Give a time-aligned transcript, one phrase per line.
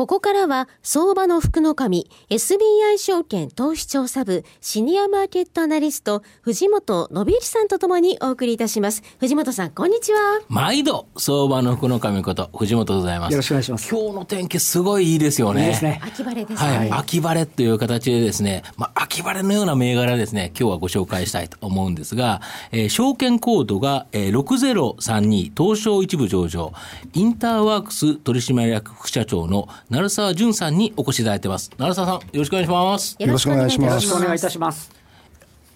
[0.00, 9.02] ここからは、相場の福の神、SBI 証券投資調査部、シニアマーケットアナリスト、藤本信之さんとともにお送りいたします。
[9.18, 10.40] 藤本さん、こんにちは。
[10.48, 13.32] 毎度、相場の福の神こと、藤本でございます。
[13.32, 13.94] よろしくお願いします。
[13.94, 15.64] 今日の天気すごいいいですよね。
[15.64, 16.00] いいですね。
[16.02, 16.78] 秋晴れですね。
[16.78, 16.90] はい。
[16.92, 22.40] 秋晴れという形でですね、まあ、秋晴れのような銘柄ですね、今日はご紹介したいと思うんですが、
[22.72, 26.72] えー、証券コードが、えー、6032、東証一部上場、
[27.12, 31.70] インターワークス取締役副社長の鳴沢淳さんにお越しいただいてます。
[31.70, 33.16] 奈良沢さん、よろしくお願いします。
[33.18, 33.90] よろしくお願いします。
[33.90, 34.92] よろしくお願いいたします。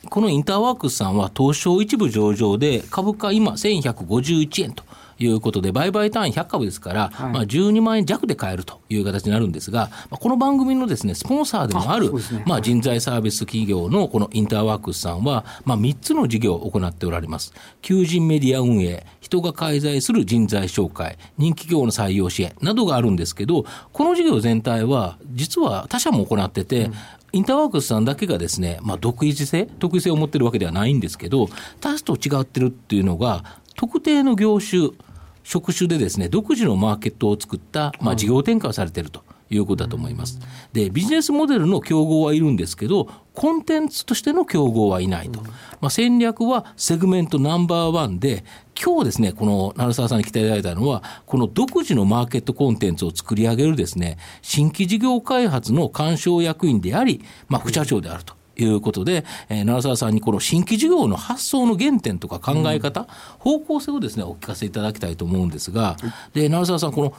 [0.09, 4.85] このインターワークスさんは東証一部上場で株価今1151円と
[5.19, 17.53] いうことで、売買単位100株ですから、はい、まあ、12万円弱で買えるという形になるんですが、まあ、この番組のですね、スポンサーでもある、あね、まあ、人材サービス企業のこのインターワークスさんは、まあ、3つの事業を行っておられます。
[17.83, 26.95] 求人メディア運営、人が介在する人材紹介、人気企業の採用支援などがあるんですけど、この事業全体は、実は他社も行ってて、うん。
[27.35, 31.49] インターワークスさんだけがですね、まあ、独自性、特異性を持ってるわけではないんですけど、
[31.81, 33.43] 他社と違ってるっていうのが、
[33.77, 34.91] 特定の業種、
[35.43, 39.23] 職種でですね、独自のマーケットを作った、まあ、事業展開をされていると。
[39.51, 40.41] いうことだと思います。
[40.73, 45.43] で、ビジネスモデルの競合はいるんですけど、コンテンツとしての競合はいないと。
[45.81, 48.45] まあ、戦略はセグメントナンバーワンで、
[48.83, 58.35] 今日ですね、この鳴沢さんに来ていただいたのは、この独自のマーケットコンテンツを作り上げるですね、新規事業開発の干渉役員であり、まあ、副社長であると。
[58.57, 63.07] いうことで、えー、奈良沢さんにこの新規事業の発想の原点とか考え方、うん、
[63.39, 65.97] 方向性をですね、お聞かせいただきたいと思うんですが、
[66.35, 67.15] で、奈良沢さん、この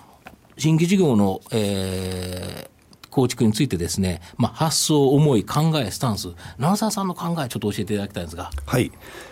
[0.58, 8.52] 新規事業の、えー、構築についてですね、まあ、発想、思い、考え、スタンス、奈沢さんの考え、ちょっと教えていただきたいんですが。
[8.66, 8.92] はい。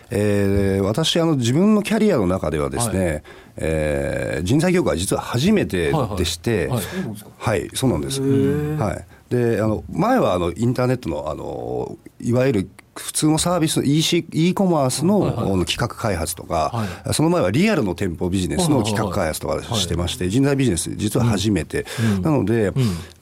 [0.10, 3.24] えー、私あの、自分のキャリアの中ではですね、はい、
[3.58, 7.62] えー、人材業界、実は初めてでして、はい、はい。
[7.62, 8.22] はい、そうなんです。
[8.22, 21.88] はい、であの前はあのインターネットのあのいわゆる普通のサービス、EC、e コマースの,、企画開発とか、はい、その前はリアルの店舗ビジネスの企画開発とかしてまして、人材ビジネス、実は初めて。
[22.18, 22.74] うん、なので、うん、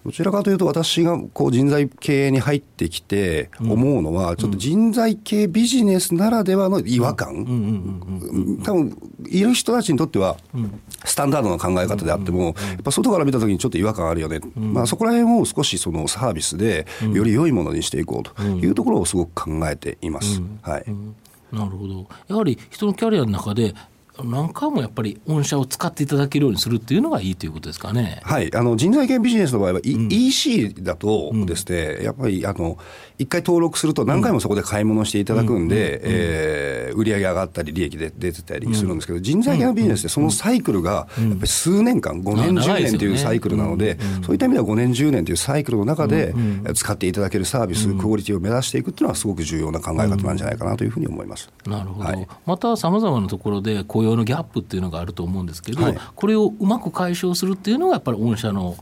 [0.05, 8.97] どちらかというと、私がこう人材系に入ってきて思うのは、ちょっと人材系ビジネスならではの違和感、多分
[9.29, 10.37] いる人たちにとっては、
[11.05, 20.41] スタンダードな考え方であっても、やっぱ外から見たときにちょっと違和感あるよね、まあ、そこら辺を少しそのサービスでより良いものにしていこうというところをすごく考えています。
[20.63, 20.85] はい、
[21.51, 22.07] なるほど。
[22.27, 23.75] やはり人のキャリアの中で
[24.23, 28.21] 何回もやっぱり御社を使っていただけるようにするっていうのがいいということですかね。
[28.23, 32.77] はい、あの人材系ビジネスの場合は、うん、EC だとですね、うん、やっぱりあの
[33.17, 46.33] 一回登録すると何回もそこで買い物していただくんで、うん、えー、売り上げ上がったり利益で出てたりするんですけど、人材系のビジネスってそのサイクルがやっぱり数年間、5年10年というサイクルなので、そういった意味では5年10年というサイクルの中で
[46.73, 51.49] 使っていただけるサービス、クオリティを目指していくっていうのはすごく重要な考え方なんじゃないかなというふうに思います。
[51.65, 52.09] なるほど。
[52.09, 58.75] はい、またさまざまなところで雇用のギャップっていうのがあると思うんですけど、はい、これをうまく解消するっていうのがやっぱり御社の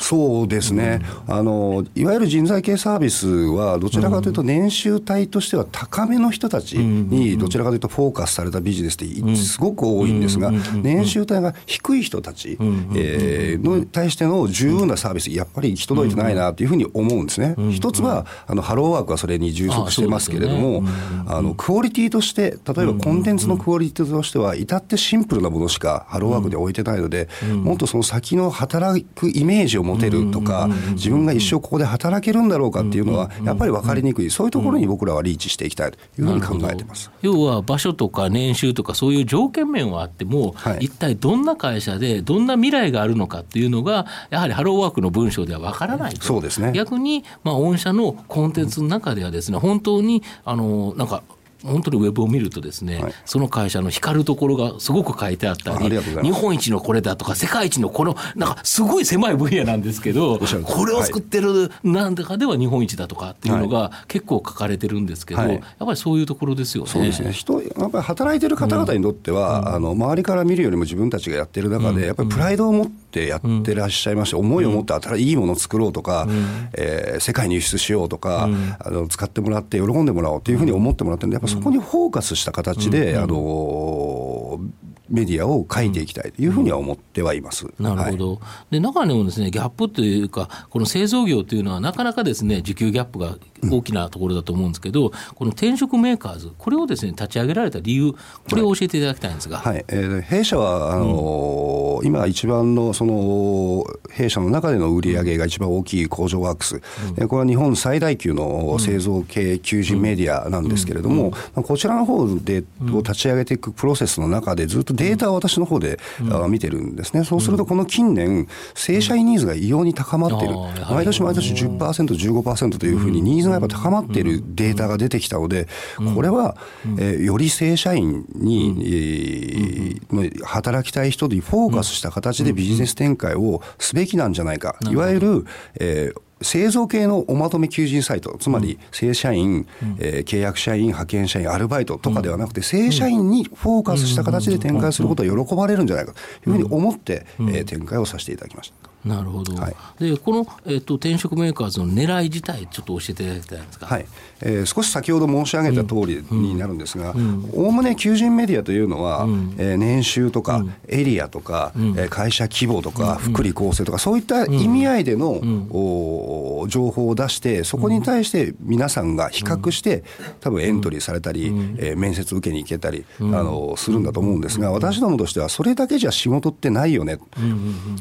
[0.00, 12.56] そうですね、うん、あのいわゆる人材系サービスは、どちらかというと、年収帯としては高めの人たちに、どちらかというとフォーカスされたビジネスってすごく多いんですが、年収帯が低い人たち、
[12.94, 17.54] えー、の対しての十分なサービス、やっぱり行き届いてないなというふうに思うんですね。
[17.70, 20.82] 一つはあのハローワークはそれに充足してますけれども、
[21.26, 27.28] あのクオリティとして、例えばコンテンツのクオリティとしては、至ってシンプルなものしかハローワークで置いてないので、
[27.62, 37.10] もっとその先の働くイメージを持てるとか、自分が一生ここで働けるんだろうかっていうのは、やっぱり分かりにくい、そういうところに僕らはリーチしていきたいというふうに考えてます。
[37.22, 46.72] 要は場所とか年収とか、そういう条件面はあっても、はい、一体どんな会社で、どんな未来があるのかっていうのが、やはりハローワークの文章では分からないそうですね。
[46.72, 51.22] 逆に、まあ、御社のコンテンツの中ではですね、本当にあのなんか
[51.62, 66.90] 本当にウェブを見るとですね、はい、その会社の光るところがすごく書いてあったり、日本一のこれだとか、世界一のこの、なんかすごい狭い分野なんですけど、これを作ってるなんだかでは日本一だとかっていうのが結構書かれてるんですけど、はい、やっぱりそういうところですよね。
[66.90, 67.32] そうですね。
[67.32, 84.60] 人、やっぱり働いてる方々にとっては、うん、あの周りから見るよりも自分たちがやってる中で、やっぱりプライドを持って、ってやってらっしゃいまして、うん、思いを持って新しいものを作ろうとか、うん、えー、世界に輸出しようとか、うん、あの使ってもらって喜んでもらおうというふうに思ってもらってるんでやっぱそこにフォーカスした形で、あの
[85.08, 88.36] メディアを書いていきたいというふうには思ってはいます、うん、なるほど、は
[88.70, 93.36] い、で中にもですねギャップというか、この製造業というのは、なかなかですね需給ギャップが
[93.70, 98.12] 大きなところだと思うんですけど、うん、この転職メーカーズ、これをですね立ち上げられた理由、
[98.48, 106.80] これを教えていただきたいんですが、はい、はい、えー、弊社はあのーうん、今、一番のその弊社の中での売り上げが一番大きい工場ワークス、
[107.18, 120.54] うん、これは日本最大級の製造系求人メディアなんですけれども、こちらの方でを立ち上げていくプロセスの中で、ずっとデータを私の方で、うん、見てるんですね、そうするとこの近年、正社員ニーズが異様に高まっている、
[120.90, 125.68] 毎年毎年10%、15%というふうにニーズがやっぱ高まっているデータが出てきたので、
[126.14, 126.56] これは、
[126.98, 135.46] えー、より正社員に、えー、働きたい人にフォーカスした形でビジネス展開をすべきなんじゃないか、いわゆる、
[135.78, 148.89] えー、製造系のおまとめ求人サイト、つまり正社員、うん、えー、契約社員、派遣社員、アルバイトとかではなくて、正社員にフォーカスした形で展開することを喜ばれるんじゃないかというふうに思って、えー、展開をさせていただきました。
[149.04, 154.06] なるほど、はい、でこの、えーと、転職メーカーズの狙い自体、ちょっと教えていただきたいんですか、はい。
[154.42, 157.14] えー、少し先ほど申し上げた通りになるんですが、
[157.52, 170.04] おおむね求人メディアというのは、うん、えー、年収とか、エリアとか、うん、えー、会社規模とか、福利厚生とか、そういった意味合いでの、お情報を出して、そこに対して皆さんが比較して、
[170.40, 171.46] 多分エントリーされたり、
[171.78, 177.18] えー、面接受けに行けたり、あのするんだと思うんですが、私どもとしては、それだけじゃ仕事ってないよね、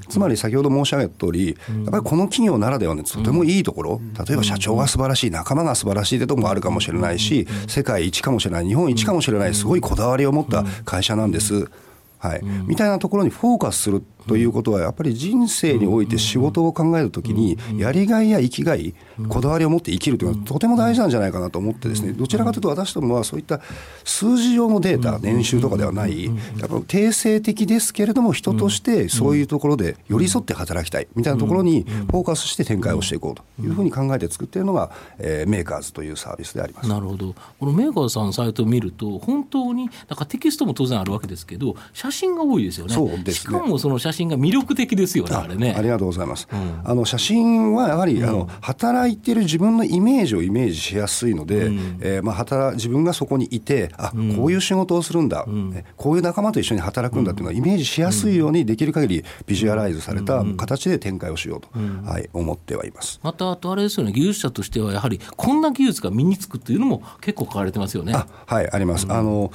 [0.10, 11.70] つまり先ほど申し上げた通り、やっぱりこの企業ならではのとてもいいところ、例えば社長が素晴らしい、仲間が素晴らしいってとこもあるかもしれないし、世界一かもしれない、日本一かもしれない、すごいこだわりを持った会社なんです。
[12.20, 18.94] はい、みたいなところにフォーカスするということは、やっぱり人生において仕事を考えるときに、やりがいや生きがい、
[19.28, 23.60] こだわりを持って生きるというのは、とても大事なんじゃないかなと思ってですね、どちらかというと私どもはそういった
[24.04, 31.82] 数字上のデータ、年収とかではない、やっぱ定性的ですけれども、人としてそういうところで寄り添って働きたいみたいなところに
[32.12, 36.88] フォーカスして展開をしていこうというふうに考えて作っているのが、えー、メーカーズというサービスであります。
[36.88, 42.94] なるほど、このメーカーズさんのサイトを見ると、本当になんかテキストも当然あるわけですけど、写真が多いですよね。
[42.94, 43.34] そうですね。
[43.34, 45.76] しかもその写真が魅力的ですよね、あれね。
[45.78, 46.48] ありがとうございます。
[46.52, 61.70] うん、あの写真はやはり、あの働いてる自分のイメージをイメージしやすいので、うん、えー、まあ働自分がそこにいて、あ、こういう仕事をするんだ、うん、こういう仲間と一緒に働くんだっていうのはイメージしやすいようにできる限りビジュアライズされた形で展開をしようと、
[62.10, 63.20] はい、思ってはいます。
[63.24, 68.14] またあとあれですよね、技術者としてはやはりこんな技術が身につくっていうのも結構書かれてますよね。
[68.14, 69.08] はいあります。
[69.10, 69.52] あの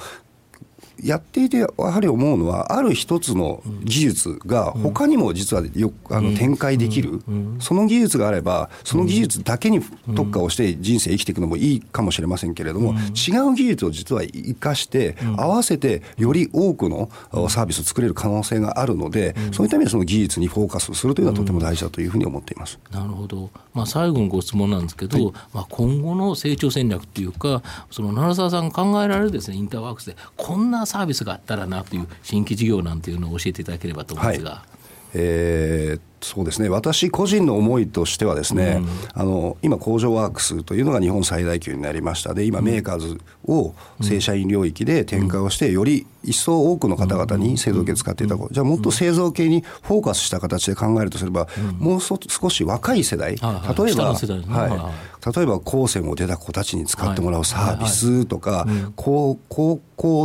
[1.03, 7.21] やっていてやはり思うのはある一つの技術が他にも実はよあの展開できる、
[7.59, 9.81] その技術があればその技術だけに
[10.15, 17.09] 特化をして人生生きていくのもいいかもしれませんけれども、違う技術を実は生かして合わせてより多くの
[17.49, 22.79] サービスを作れる可能性があるので、そういった意味でその技術にフォーカスするというのはとても大事だというふうに思っています。
[22.91, 27.61] なるほど、まあ、最後のご質問なんですけど、はい、まあ、今後の成長戦略っていうか
[27.91, 34.51] その奈良沢さん考えられるですねインターワークスでこんなサービスがあったらなという新規事業なんていうのを教えていただければと思うんですが。
[34.51, 34.69] はい
[35.13, 36.69] えーそうですね。
[36.69, 42.33] 私個人の思いとしてはですね、うん、あの今工場ワークスというのが日本最大級になりました。
[42.33, 51.47] で今メーカーズを正社員領域で展開をしてより一層多くの方々に製造系使っていたじゃあもっと製造系にフォーカスした形で考えるとすれば、
[51.77, 55.15] もう少し若い世代、例えば、はい。
[55.35, 59.81] 例えば高専を出た子たちに使ってもらうサービスとか、高校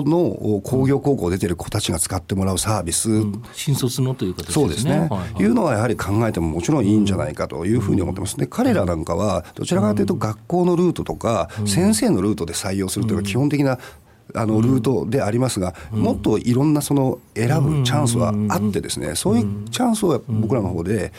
[0.06, 3.08] の工業高校を出てる子たちが使ってもらうサービス、
[3.54, 4.62] 新卒のという形ですね。
[4.62, 8.36] そうですね、いうのはやはり考えてももちろんいいんじゃないかというふうに思ってます。
[8.36, 13.78] で彼らなんかはどちらかというと学校のルートとか、先生のルートで採用するというのが基本的な
[14.34, 21.12] あのルートでありますが、もっといろんなその選ぶチャンスはあってですね、そういうチャンスを僕らの方で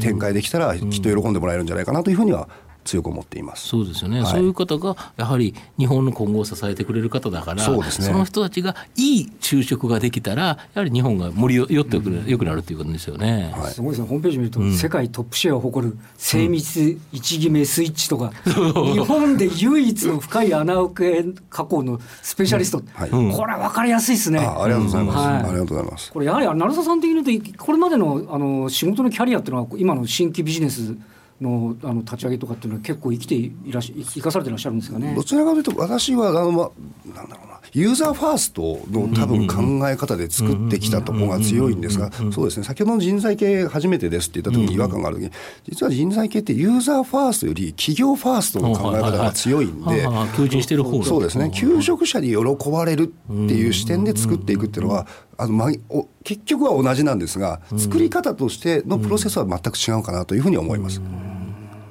[0.00, 2.48] 展開できたらきっと喜んでもらえるんじゃないかなというふうには
[2.86, 3.68] 強く思っています。
[3.68, 14.08] そうですよね、はい、そういう方がやはり日本の今後を支えてくれる方だからそうです、ね、その人たちがいい就職ができたらやはり日本が盛り寄ってくる、うん、よくなるということですよね、はい、すごいですね。
[14.08, 24.38] ホームページ見ると、うん、世界トップシェアを誇る精密一決めスイッチとか、うん、日本で唯一の深い穴受け加工のスペシャリスト、はい、これは分かりやすいですね。
[24.40, 26.12] あありがとうございます、はい、ありがとうございます。
[26.12, 30.94] これやはり成田さん的に言うとこれまでのあの仕事のキャリアっていうのは今の新規ビジネス
[31.40, 35.14] のあの立ち上げとかっていうのは結構生きていらし生かされていらっしゃるんですかね。
[35.14, 37.56] どちらかというと私はあのまあなんだろうな。
[37.72, 45.32] ユーザーファーストの多分考え方で作ってきたところが強いんですが、そうですね、先ほどの人材系初めてですって言った時に違和感がある時に、
[45.68, 55.06] 実は人材系ってユーザーファーストより企業ファーストの考え方が強いんで、求人してる方そうですね、求職者に喜ばれるっていう視点で作っていくっていうのは、
[55.38, 61.00] あのまお結局は同じなんですが、作り方としてのプロセスは全く違うかなというふうに思います。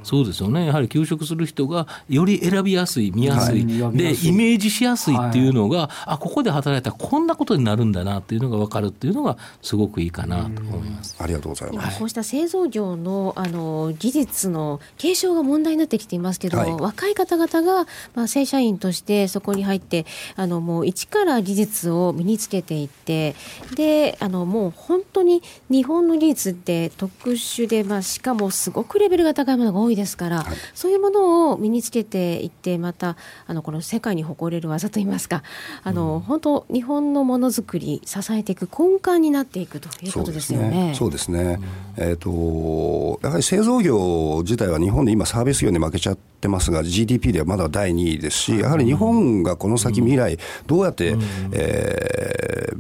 [0.05, 0.67] そうですよね。
[0.67, 11.15] やはり休職する人がより選びやすい見やすい、はい、でイメージしやすいっていうのが、はい、あここで働いたらこんなことになるんだなっていうのが分かるっていうのがすごくいいかなと思います。
[11.17, 11.97] ありがとうございます。
[11.97, 23.35] こうした製造業のあの技術の継承が問題になってきていますけど、はい、若い方々が、まあ、正社員としてそこに入ってあのもう一から技術を身につけていって
[23.75, 35.43] であのもう本当に日本の技術って特殊で、まあ、しかもすごくレベルが高いものが多いですから、はい、そういうものを身につけていってまたあのこの世界に誇れる技といいますか
[35.83, 40.93] あの、うん、本当日本のものづくり支えていく根幹になっていくということですよね。
[40.95, 41.25] そうですね。
[41.25, 41.59] すね。
[41.97, 50.37] えっ、ー、とやはり製造業自体は日本で今サービス業に負けちゃってますが GDP ではまだ第2位ですしやはり日本がこの先未来
[50.67, 51.21] どうやって、うん、
[51.53, 52.77] えー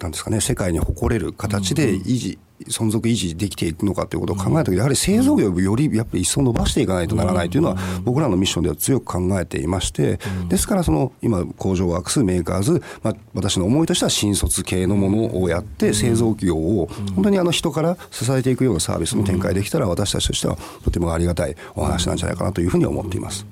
[0.00, 2.38] なんですかね、世界に誇れる形で維持、
[2.68, 23.46] 存続維持できていくのかということを考えたとき、やはり製造業をよりやっぱり一層伸ばしていかないとならないというのは、僕らのミッションでは強く考えていまして、ですから、その今、工場ワークス、メーカーズ、まあ、私の思いとしては新卒系のものをやって、製造業を本当にあの人から支えていくようなサービスも展開できたら、私たちとしてはとてもありがたいお話なんじゃないかなというふうに思っています。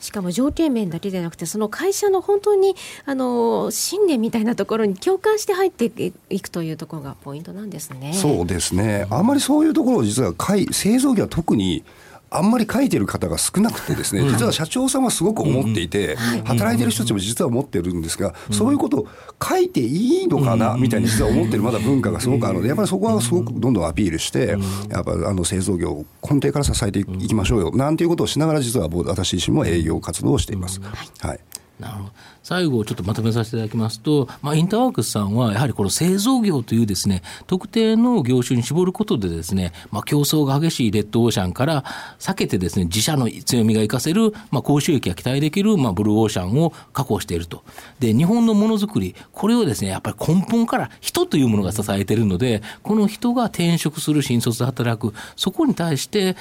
[0.00, 8.12] しかも条件面だけでなくてその会社の本当にあの信念みたいなところに共感して入っていくというところがポイントなんですね。
[8.14, 10.34] そうですねあんまりそういうところを実は
[10.72, 11.84] 製造業は特に
[12.32, 19.08] あんまり書いてる方が少なくてですね、実は社長さんはすごく思っていて、働いてる人たちも実は思ってるんですが、そういうことを
[19.42, 24.56] 書いていいのかなみたいに実は思ってるまだ文化がすごくあるので、やっぱりそこはすごくどんどんアピールして、
[24.90, 30.80] やっぱあの製造業を根底から支えていきましょうよ、なんていうことをしながら実は私自身も営業活動をしています。
[31.18, 31.40] はい。
[31.80, 32.10] なるほど
[32.42, 41.84] 最後ちょっとまとめさせていただきますと、まあ、インターワークスさんはやはりこの製造業というですね特定の業種に絞ることでですね、まあ、競争が激しいレッドオーシャンから
[42.18, 47.62] 避けてですね自社の強みが生かせる、まあ、高収益が期待できる、まあ、ブルーオーシャンを確保していると。
[47.98, 56.36] で日本のものづくりこれをですねやっぱり根本から人というものが支えているのでこの人が転職する新卒で働くそこに対して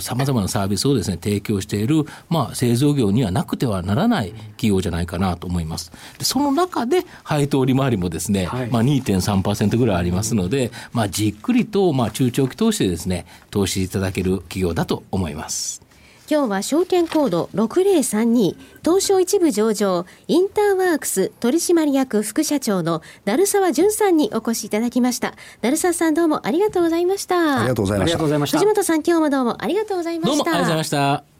[0.00, 5.90] さまざまなサービスをですね提供している、まあ、製造業にはなくてはならない企業じゃないかなと思います。
[6.18, 15.88] でその中で配当利回りもですね、はい、まあ2.3%ぐらいありますので、まあじっくりとまあ中長期投資でですね投資いただける企業だと思います。
[16.30, 25.34] 今日は証券コード6032東証一部上場インターワークス取締役副社長の成沢淳さんにお越しいただきました。
[25.62, 27.60] 成沢さんどうもありがとうございました。
[27.60, 28.06] ありがとうございま
[28.46, 28.58] した。
[28.58, 30.36] 藤本さん今日もどうもありがとうございました。
[30.36, 31.37] どうもありがとうございました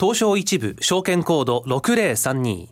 [0.00, 2.70] 東証一部証券コード6032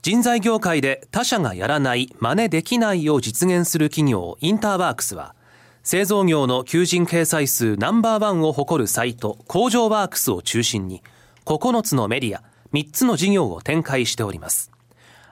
[0.00, 5.34] 人材業界で他社がやらない真似できないを実現する企業インターワークスは
[5.82, 11.02] 製造業の求人掲載数ナンバーワンを誇るサイト工場ワークスを中心に
[11.44, 14.70] 9つのメディア3つの事業を展開しております。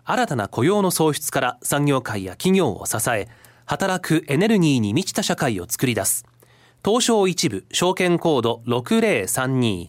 [0.04, 3.28] 新たな雇用の創出から産業界や企業を支え
[3.64, 6.26] 働くエネルギーに満ちた社会を作り出す。
[6.84, 9.88] 東証一部証券コード6032